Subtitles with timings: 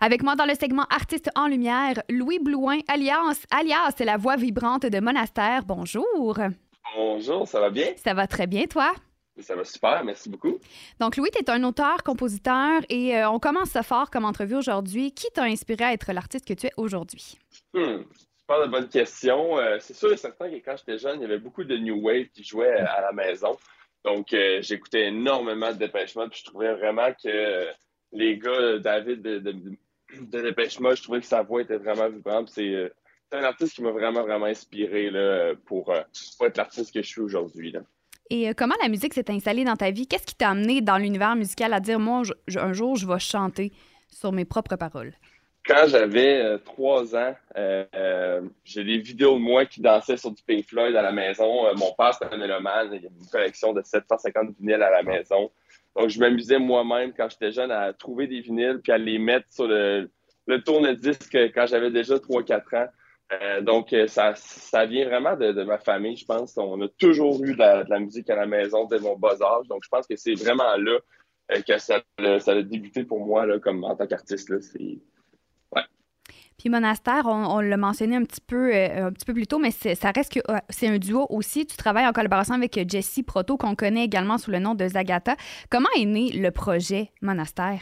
[0.00, 4.86] Avec moi dans le segment Artistes en lumière, Louis Blouin, alias, alias la voix vibrante
[4.86, 5.64] de Monastère.
[5.64, 6.38] Bonjour.
[6.94, 7.88] Bonjour, ça va bien?
[7.96, 8.92] Ça va très bien, toi?
[9.40, 10.60] Ça va super, merci beaucoup.
[11.00, 14.54] Donc, Louis, tu es un auteur, compositeur et euh, on commence ça fort comme entrevue
[14.54, 15.10] aujourd'hui.
[15.10, 17.36] Qui t'a inspiré à être l'artiste que tu es aujourd'hui?
[17.74, 18.02] Hmm,
[18.48, 19.58] de bonne question.
[19.58, 22.00] Euh, c'est sûr et certain que quand j'étais jeune, il y avait beaucoup de New
[22.02, 23.56] Wave qui jouaient à la maison.
[24.04, 27.66] Donc, euh, j'écoutais énormément de dépêchement puis je trouvais vraiment que
[28.12, 29.78] les gars, David de, de, de
[30.20, 32.48] Dépêche Mode, je trouvais que sa voix était vraiment vibrante.
[32.48, 32.92] C'est
[33.32, 35.92] un artiste qui m'a vraiment, vraiment inspiré là, pour,
[36.36, 37.74] pour être l'artiste que je suis aujourd'hui.
[38.30, 40.06] Et comment la musique s'est installée dans ta vie?
[40.06, 42.22] Qu'est-ce qui t'a amené dans l'univers musical à dire, moi,
[42.56, 43.72] un jour, je vais chanter
[44.08, 45.14] sur mes propres paroles?
[45.66, 50.66] Quand j'avais trois ans, euh, j'ai des vidéos de moi qui dansais sur du Pink
[50.66, 51.74] Floyd à la maison.
[51.76, 52.88] mon père, c'était un mélomane.
[52.92, 55.50] Il y avait une collection de 750 vinyles à la maison.
[55.98, 59.52] Donc, je m'amusais moi-même quand j'étais jeune à trouver des vinyles puis à les mettre
[59.52, 60.08] sur le,
[60.64, 62.86] tourne-disque quand j'avais déjà 3-4 ans.
[63.32, 66.56] Euh, donc, ça, ça vient vraiment de, ma famille, je pense.
[66.56, 69.66] On a toujours eu de la, musique à la maison dès mon bas âge.
[69.68, 70.98] Donc, je pense que c'est vraiment là
[71.50, 72.00] euh, que ça,
[72.38, 74.52] ça, a débuté pour moi là, comme en tant qu'artiste.
[76.58, 79.60] Puis Monastère, on, on l'a mentionné un petit peu euh, un petit peu plus tôt,
[79.60, 81.66] mais ça reste que euh, c'est un duo aussi.
[81.66, 85.36] Tu travailles en collaboration avec Jessie Proto, qu'on connaît également sous le nom de Zagata.
[85.70, 87.80] Comment est né le projet Monastère?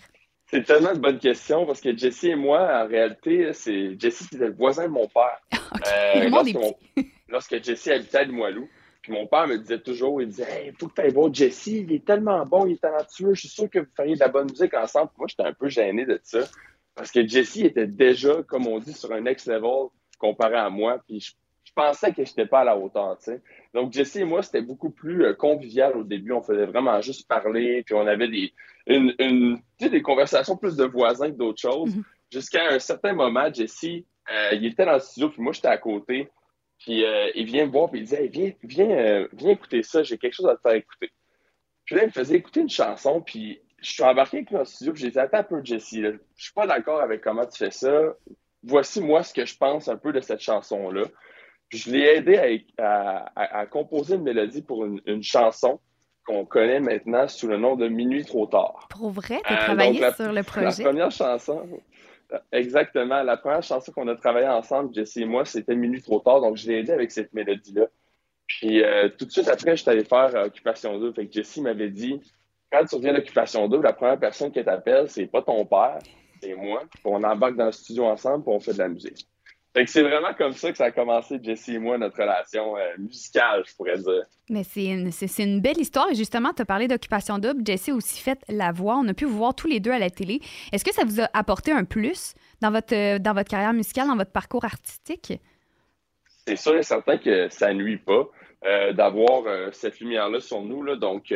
[0.51, 4.47] C'est tellement une bonne question parce que Jessie et moi, en réalité, c'est Jessie c'était
[4.47, 5.41] le voisin de mon père.
[5.75, 6.27] okay.
[6.27, 6.75] euh, lorsque, mon,
[7.29, 8.69] lorsque Jessie habitait à Limoilou,
[9.01, 11.87] puis mon père me disait toujours, il disait hey, faut que tu ailles voir Jessie,
[11.89, 14.29] il est tellement bon, il est talentueux, je suis sûr que vous feriez de la
[14.29, 15.09] bonne musique ensemble.
[15.09, 16.41] Puis moi, j'étais un peu gêné de ça
[16.97, 20.99] parce que Jessie était déjà, comme on dit, sur un next level comparé à moi,
[21.07, 23.43] puis je, je pensais que je n'étais pas à la hauteur, tu sais.
[23.75, 26.33] Donc, Jessie et moi, c'était beaucoup plus euh, convivial au début.
[26.33, 28.53] On faisait vraiment juste parler, puis on avait des,
[28.87, 31.95] une, des conversations plus de voisins que d'autres choses.
[31.95, 31.99] Mhm.
[31.99, 32.33] Mm -hmm.
[32.33, 35.79] Jusqu'à un certain moment, Jessie, euh, il était dans le studio, puis moi, j'étais à
[35.79, 36.29] côté.
[36.79, 39.83] Puis euh, il vient me voir, puis il dit hey, viens, viens, euh, viens écouter
[39.83, 41.11] ça, j'ai quelque chose à te faire écouter.
[41.85, 44.61] Puis là, il me faisait écouter une chanson, puis je suis embarqué avec lui dans
[44.61, 47.21] le studio, puis j'ai dit Attends un peu, Jessie, là, je suis pas d'accord avec
[47.21, 48.15] comment tu fais ça.
[48.65, 51.05] Voici moi ce que je pense un peu de cette chanson-là.
[51.69, 55.81] Puis je l'ai aidé à, à, à, composer une mélodie pour une, une chanson
[56.25, 58.89] qu'on connaît maintenant sous le nom de Minuit trop tard.
[58.91, 60.83] Pour vrai, tu as euh, travaillé la, sur le projet?
[60.83, 61.69] La première chanson,
[62.51, 63.23] exactement.
[63.23, 66.41] La première chanson qu'on a travaillé ensemble, Jessie et moi, c'était Minuit trop tard.
[66.41, 67.87] Donc, je l'ai aidé avec cette mélodie-là.
[68.49, 71.15] Puis, euh, tout de suite après, je suis allé faire euh, Occupation Double.
[71.15, 72.21] Fait que Jessie m'avait dit
[72.71, 75.99] quand tu reviens d'Occupation Double, la première personne qui t'appelle, c'est pas ton père,
[76.41, 76.83] c'est moi.
[76.91, 79.27] Puis on embarque dans le studio ensemble, puis on fait de la musique.
[79.77, 82.79] Fait que c'est vraiment comme ça que ça a commencé, Jessie et moi, notre relation
[82.79, 84.23] euh, musicale, je pourrais dire.
[84.49, 86.11] Mais c'est une, c'est, une belle histoire.
[86.11, 87.61] Et justement, tu as parlé d'Occupation Double.
[87.63, 88.97] Jessie a aussi fait la voix.
[88.97, 90.41] On a pu vous voir tous les deux à la télé.
[90.73, 94.17] Est-ce que ça vous a apporté un plus dans votre, dans votre carrière musicale, dans
[94.17, 95.35] votre parcours artistique?
[96.47, 98.31] C'est sûr et certain que ça nuit pas
[98.65, 100.85] euh, d'avoir euh, cette lumière-là sur nous.
[100.85, 100.97] Là.
[100.97, 101.35] Donc,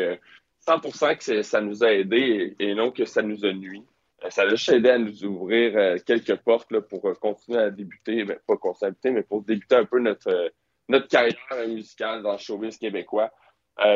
[0.66, 3.84] 100% que ça nous a aidés et, non que ça nous a nuit
[4.28, 7.70] ça a juste aidé à nous ouvrir euh, quelques portes là, pour euh, continuer à
[7.70, 12.32] débuter, ben, pas continuer à mais pour débuter un peu notre, euh, carrière musicale dans
[12.32, 13.30] le showbiz québécois.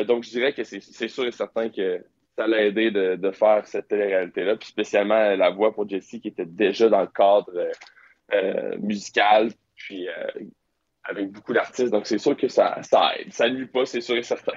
[0.06, 2.04] donc, je dirais que c'est sûr et certain que
[2.38, 6.28] ça l'a aidé de, de, faire cette télé-réalité-là, puis spécialement la voix pour Jessie qui
[6.28, 7.52] était déjà dans le cadre
[8.78, 10.06] musical, puis
[11.02, 11.90] avec beaucoup d'artistes.
[11.90, 13.32] Donc, c'est sûr que ça, ça aide.
[13.32, 14.54] Ça nuit pas, c'est sûr et certain.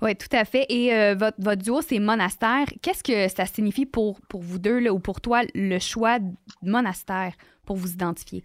[0.00, 0.66] Oui, tout à fait.
[0.68, 2.66] Et euh, votre, votre, duo, c'est monastère.
[2.82, 6.30] Qu'est-ce que ça signifie pour, pour vous deux là, ou pour toi, le choix de
[6.62, 7.32] monastère
[7.66, 8.42] pour vous identifier?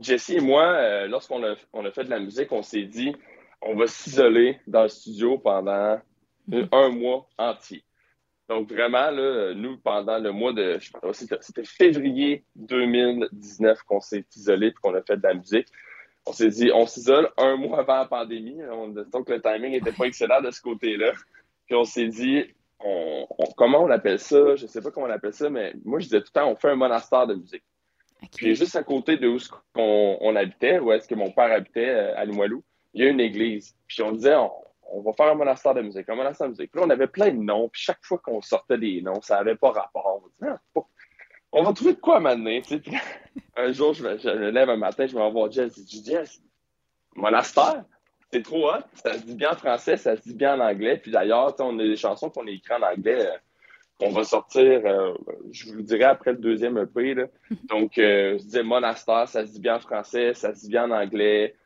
[0.00, 3.14] Jessie et moi, euh, lorsqu'on a, on a fait de la musique, on s'est dit
[3.62, 5.98] on va s'isoler dans le studio pendant
[6.48, 6.68] mm-hmm.
[6.72, 7.82] un mois entier.
[8.48, 14.24] Donc vraiment, là, nous, pendant le mois de, je pense, c'était février 2019 qu'on s'est
[14.36, 15.66] isolé et qu'on a fait de la musique
[16.26, 18.58] on s'est dit, on s'isole un mois avant la pandémie.
[18.70, 21.12] On, donc, le timing n'était pas excellent de ce côté-là.
[21.66, 22.44] Puis, on s'est dit,
[22.80, 24.56] on, on, comment on appelle ça?
[24.56, 26.50] Je ne sais pas comment on appelle ça, mais moi, je disais tout le temps,
[26.50, 27.64] on fait un monastère de musique.
[28.22, 28.30] Okay.
[28.34, 29.38] Puis, juste à côté de où
[29.76, 32.62] on, on habitait, où est-ce que mon père habitait, à Limoilou,
[32.92, 33.76] il y a une église.
[33.86, 34.50] Puis, on disait, on,
[34.90, 36.72] on, va faire un monastère de musique, un monastère de musique.
[36.72, 37.68] Puis là, on avait plein de noms.
[37.68, 40.22] Puis, chaque fois qu'on sortait des noms, ça n'avait pas rapport.
[40.24, 40.80] On disait, ah,
[41.56, 42.60] on va trouver de quoi maintenant.
[43.56, 45.74] un jour, je me, je me, lève un matin, je vais voir Jess.
[45.74, 46.40] Je dis, Jess,
[47.14, 47.84] monastère,
[48.30, 48.82] c'est trop hot.
[48.92, 50.98] Ça se dit bien en français, ça se dit bien en anglais.
[50.98, 53.36] Puis d'ailleurs, on a des chansons qu'on a écrites en anglais euh,
[53.98, 55.14] qu'on va sortir, euh,
[55.50, 57.14] je vous dirais, après le deuxième EP.
[57.14, 57.24] Là.
[57.70, 60.90] Donc, euh, je disais monastère, ça se dit bien en français, ça se dit bien
[60.90, 61.56] en anglais.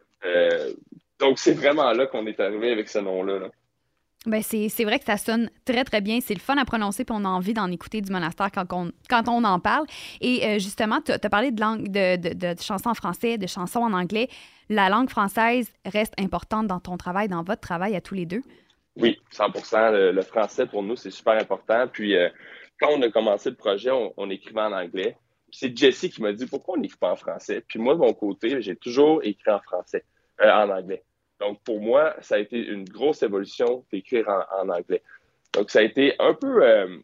[1.19, 3.41] donc, c'est vraiment là qu'on est arrivé avec ce nom-là.
[3.41, 3.49] là
[4.27, 6.21] ben c'est vrai que ça sonne très, très bien.
[6.21, 8.93] C'est le fun à prononcer, puis on a envie d'en écouter du monastère quand on,
[9.09, 9.87] quand on en parle.
[10.21, 13.81] Et euh, justement, tu as, parlé de, langue, de, de, chansons en français, de chansons
[13.81, 14.29] en anglais.
[14.69, 18.43] La langue française reste importante dans ton travail, dans votre travail à tous les deux?
[18.97, 19.49] Oui, 100
[19.93, 21.87] Le, français, pour nous, c'est super important.
[21.89, 22.29] Puis, euh,
[22.79, 25.17] quand on a commencé le projet, on, écrivait en anglais.
[25.51, 27.65] C'est Jesse qui m'a dit pourquoi on n'écrit pas en français.
[27.67, 30.05] Puis moi, de mon côté, j'ai toujours écrit en français,
[30.43, 31.03] euh, en anglais.
[31.41, 35.03] Donc, pour moi, ça a été une grosse évolution d'écrire en, anglais.
[35.55, 36.99] Donc, ça a été un peu, euh,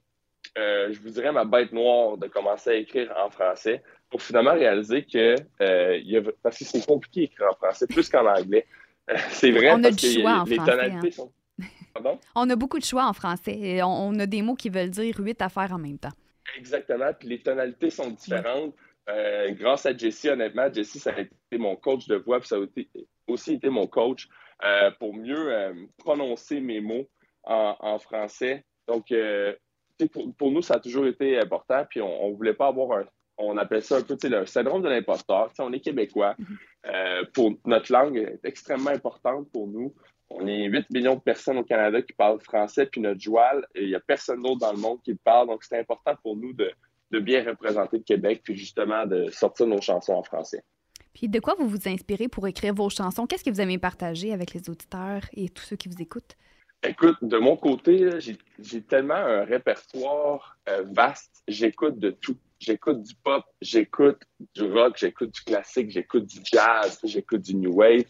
[0.58, 4.52] euh, je vous dirais, ma bête noire de commencer à écrire en français pour finalement
[4.52, 8.66] réaliser que, euh, y a, parce que c'est compliqué d'écrire en français plus qu'en anglais.
[9.30, 11.10] c'est vrai on a parce que choix les, en tonalités hein.
[11.10, 11.32] sont.
[11.94, 12.18] Pardon?
[12.34, 13.82] On a beaucoup de choix en français.
[13.82, 16.12] On, on a des mots qui veulent dire huit affaires en même temps.
[16.58, 17.10] Exactement.
[17.18, 18.74] Puis les tonalités sont différentes.
[19.50, 22.62] Grâce à Jessie, honnêtement, Jessie, ça a été mon coach de voix, puis ça a
[22.62, 22.88] été,
[23.26, 24.28] aussi été mon coach
[24.64, 27.08] euh, pour mieux euh, prononcer mes mots
[27.44, 28.64] en, français.
[28.88, 29.54] Donc, euh,
[30.36, 31.84] pour, nous, ça a toujours été important.
[31.88, 33.04] Puis on ne voulait pas avoir un,
[33.38, 35.52] on appelle ça un peu le syndrome de l'imposteur.
[35.58, 36.34] On est québécois.
[36.40, 37.30] Mm-hmm.
[37.32, 39.94] pour notre langue est extrêmement importante pour nous.
[40.28, 43.86] On est 8 millions de personnes au Canada qui parlent français, puis notre joual, il
[43.86, 45.46] n'y a personne d'autre dans le monde qui le parle.
[45.46, 46.72] Donc, c'est important pour nous de,
[47.10, 50.64] de bien représenter le Québec, puis justement de sortir nos chansons en français.
[51.14, 53.26] Puis de quoi vous vous inspirez pour écrire vos chansons?
[53.26, 56.36] Qu'est-ce que vous aimez partager avec les auditeurs et tous ceux qui vous écoutent?
[56.82, 58.10] Écoute, de mon côté,
[58.58, 61.42] j'ai tellement un répertoire euh, vaste.
[61.48, 62.36] J'écoute de tout.
[62.58, 64.22] J'écoute du pop, j'écoute
[64.54, 68.04] du rock, j'écoute du classique, j'écoute du jazz, j'écoute du new wave.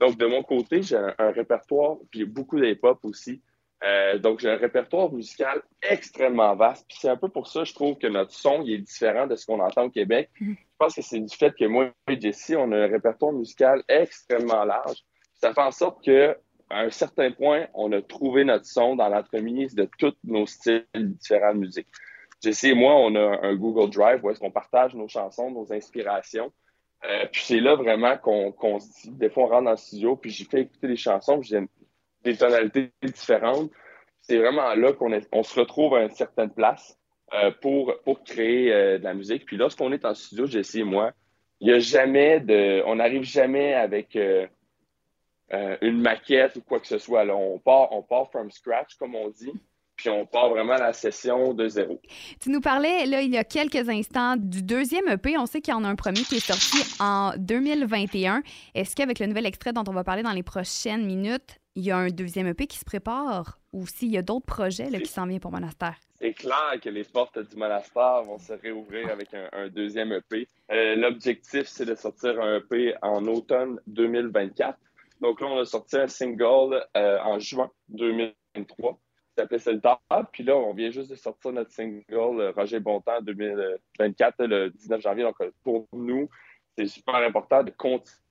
[0.00, 3.40] Donc, de mon côté, j'ai un, un, répertoire, puis beaucoup d'hip-hop aussi.
[3.82, 6.86] Euh, donc, j'ai un répertoire musical extrêmement vaste.
[6.88, 9.36] Puis c'est un peu pour ça, je trouve que notre son il est différent de
[9.36, 10.30] ce qu'on entend au Québec.
[10.40, 10.56] Mm-hmm.
[10.56, 13.82] Je pense que c'est du fait que moi et Jessie, on a un répertoire musical
[13.88, 15.04] extrêmement large.
[15.34, 16.36] Ça fait en sorte que
[16.70, 20.86] à un certain point, on a trouvé notre son dans l'entremise de tous nos styles
[20.94, 21.88] différents de musique.
[22.42, 25.72] Jessie et moi, on a un Google Drive où est-ce qu'on partage nos chansons, nos
[25.72, 26.52] inspirations.
[27.04, 30.16] Euh, puis c'est là vraiment qu'on se dit, des fois on rentre dans le studio,
[30.16, 31.60] puis j'ai fait écouter les chansons, puis j'ai
[32.24, 33.70] des tonalités différentes.
[34.22, 36.98] C'est vraiment là qu'on on se retrouve à une certaine place
[37.34, 37.94] euh, pour,
[38.24, 39.44] créer euh, de la musique.
[39.44, 41.12] Puis lorsqu'on est en studio, Jessie et moi,
[41.60, 42.82] il a jamais de.
[42.86, 44.46] On n'arrive jamais avec euh,
[45.80, 47.24] une maquette ou quoi que ce soit.
[47.24, 47.36] Là.
[47.36, 49.52] On part, on part from scratch, comme on dit
[49.96, 52.00] puis on part vraiment la session de zéro.
[52.40, 55.38] Tu nous parlais, là, il y a quelques instants, du deuxième EP.
[55.38, 58.42] On sait qu'il y en a un premier qui est sorti en 2021.
[58.74, 61.90] Est-ce qu'avec le nouvel extrait dont on va parler dans les prochaines minutes, il y
[61.90, 65.08] a un deuxième EP qui se prépare ou s'il y a d'autres projets là, qui
[65.08, 65.96] s'en viennent pour Monastère?
[66.20, 70.48] C'est clair que les portes du Monastère vont se réouvrir avec un, deuxième EP.
[70.70, 74.78] Euh, l'objectif, c'est de sortir un EP en automne 2024.
[75.20, 80.44] Donc là, on a sorti un single euh, en juin 2023 qui s'appelait le Puis
[80.44, 85.24] là, on vient juste de sortir notre single euh, Roger Bontemps 2024 le 19 janvier.
[85.24, 86.28] Donc pour nous,
[86.78, 88.23] c'est super important de continuer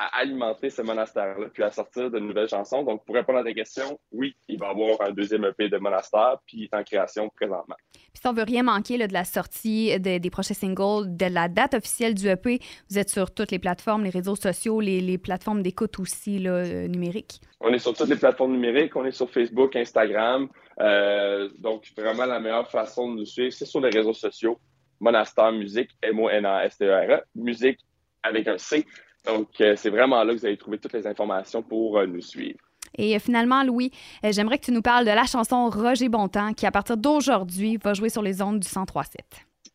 [0.00, 2.82] à alimenter ce monastère-là, puis à sortir de nouvelles chansons.
[2.82, 5.76] Donc, pour répondre à ta question, oui, il va y avoir un deuxième EP de
[5.76, 7.74] monastère, puis en création présentement.
[7.92, 11.48] Puis si on veut rien manquer là, de la sortie des prochains singles, de la
[11.48, 15.62] date officielle du EP, vous êtes sur toutes les plateformes, les réseaux sociaux, les, plateformes
[15.62, 17.42] d'écoute aussi là, euh, numériques.
[17.60, 20.48] On est sur toutes les plateformes numériques, on est sur Facebook, Instagram.
[20.80, 24.58] Euh, donc, vraiment, la meilleure façon de nous suivre, c'est sur les réseaux sociaux.
[24.98, 27.80] Monastère Musique, M-O-N-A-S-T-E-R-E, e, musique
[28.22, 28.86] avec un C.
[29.26, 32.22] Donc, euh, c'est vraiment là que vous allez trouver toutes les informations pour euh, nous
[32.22, 32.58] suivre.
[32.96, 36.66] Et euh, finalement, Louis, j'aimerais que tu nous parles de la chanson Roger Bontemps qui,
[36.66, 39.18] à partir d'aujourd'hui, va jouer sur les ondes du 103.7.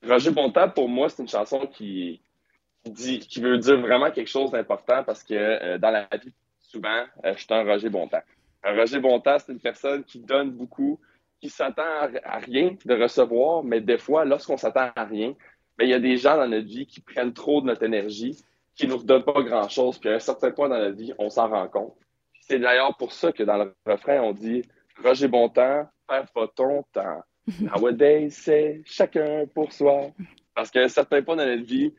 [0.07, 2.21] Roger Bontemps, pour moi, c'est une chanson qui,
[2.85, 7.39] dit, qui veut dire vraiment quelque chose d'important parce que dans la vie, souvent, je
[7.39, 8.21] suis un Roger Bontemps.
[8.63, 10.99] Un Roger Bontemps, c'est une personne qui donne beaucoup,
[11.41, 11.83] qui s'attend
[12.23, 15.33] à rien de recevoir, mais des fois, lorsqu'on s'attend à rien,
[15.77, 18.37] ben, il y a des gens dans notre vie qui prennent trop de notre énergie
[18.75, 19.98] qui nous redonne pas grand-chose.
[19.98, 21.96] Puis à un certain point dans la vie, on s'en rend compte.
[22.41, 24.63] C'est d'ailleurs pour ça que dans le refrain, on dit
[25.03, 27.24] Roger Bontemps, perds pas ton temps.
[27.60, 30.12] Nowadays, c'est chacun pour soi.
[30.53, 31.94] Parce qu'à un certain point dans notre vie,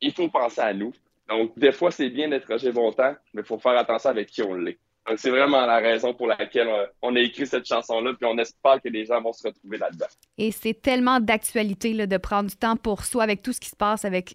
[0.00, 0.92] il faut penser à nous.
[1.28, 4.42] Donc, des fois, c'est bien d'être Roger Bontemps, mais il faut faire attention avec qui
[4.42, 4.78] on l'est.
[5.08, 8.36] Donc, c'est vraiment la raison pour laquelle euh, on a écrit cette chanson-là, puis on
[8.38, 10.06] espère que les gens vont se retrouver là-dedans.
[10.36, 13.76] Et c'est tellement d'actualité de prendre du temps pour soi avec tout ce qui se
[13.76, 14.34] passe, avec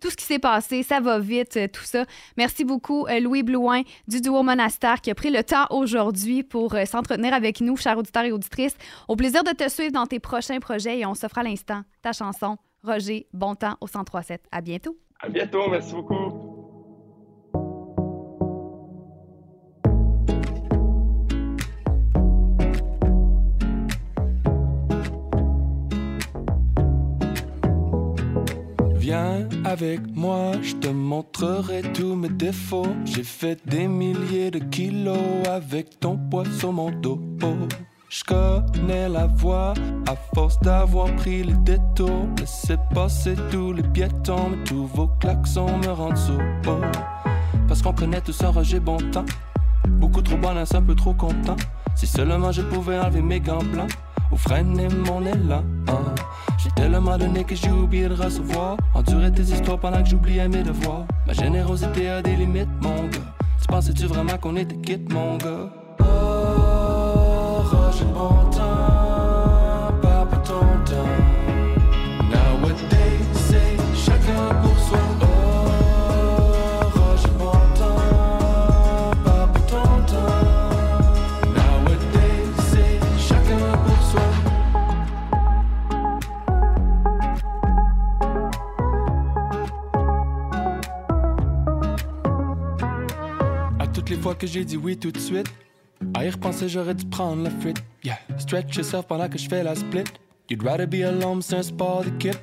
[0.00, 0.82] tout ce qui s'est passé.
[0.82, 2.04] Ça va vite, euh, tout ça.
[2.36, 6.74] Merci beaucoup, euh, Louis Blouin du duo Monastère qui a pris le temps aujourd'hui pour
[6.86, 8.76] s'entretenir avec nous, chers auditeurs et auditrices.
[9.08, 12.12] Au plaisir de te suivre dans tes prochains projets et on s'offre à l'instant ta
[12.12, 14.42] chanson, Roger, bon temps au 1037.
[14.52, 14.96] À bientôt.
[15.20, 16.53] À bientôt, merci beaucoup.
[29.04, 32.96] Viens avec moi, je te montrerai tous mes défauts.
[33.04, 37.20] J'ai fait des milliers de kilos avec ton poids sur mon dos.
[38.08, 39.74] Je connais la voie
[40.08, 42.28] à force d'avoir pris les détours.
[42.38, 46.40] Laissez passer tous les piétons, mais tous vos klaxons me rendent sourd.
[47.68, 49.26] Parce qu'on connaît tous un Roger bon temps.
[49.86, 51.56] Beaucoup trop bon, un peu trop content.
[51.94, 53.92] Si seulement je pouvais enlever mes gants blancs
[54.34, 55.62] ou freiner mon élan.
[55.86, 56.14] Hein.
[56.58, 58.76] J'ai tellement donné que j'ai oublié de recevoir.
[58.92, 61.06] Endurer tes histoires pendant que j'oubliais mes devoirs.
[61.26, 63.30] Ma générosité a des limites, mon gars.
[63.60, 65.70] Tu pensais-tu vraiment qu'on était quitte, mon gars?
[66.00, 66.04] Oh,
[67.70, 68.43] temps,
[94.34, 95.46] fois que j'ai dit oui tout de suite.
[96.14, 97.82] À y repenser, j'aurais dû prendre la fuite.
[98.04, 100.04] Yeah, stretch yourself pendant que je fais la split.
[100.50, 102.38] You'd rather be alone, c'est un sport d'équipe.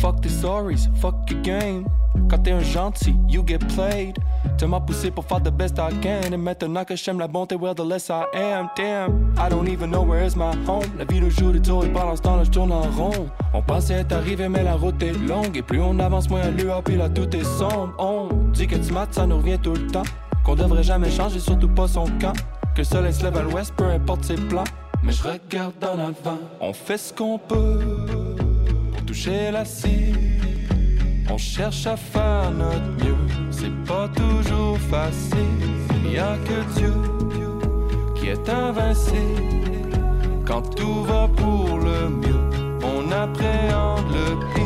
[0.00, 1.86] Fuck the stories, fuck your game.
[2.30, 4.16] Quand t'es un gentil, you get played.
[4.56, 6.32] Tu m'as poussé pour faire the best I can.
[6.32, 8.68] Et maintenant que j'aime la bonté, well, the less I am.
[8.76, 10.86] Damn, I don't even know where is my home.
[10.96, 13.28] La vie de jour est tour et pendant ce temps-là, je tourne en rond.
[13.52, 15.56] On pensait être arrivé, mais la route est longue.
[15.56, 17.94] Et plus on avance, moins elle lui puis là, tout est sombre.
[17.98, 20.04] On dit que tu mates, ça nous revient tout le temps.
[20.46, 22.32] Qu'on devrait jamais changer, surtout pas son camp.
[22.76, 24.62] Que le soleil se lève à l'ouest, peu importe ses plans.
[25.02, 28.06] Mais je regarde en avant, on fait ce qu'on peut
[28.92, 30.20] pour toucher la cible.
[31.28, 33.16] On cherche à faire notre mieux,
[33.50, 35.40] c'est pas toujours facile.
[36.04, 36.94] Il n'y a que Dieu
[38.14, 39.98] qui est invincible.
[40.46, 44.65] Quand tout va pour le mieux, on appréhende le pire.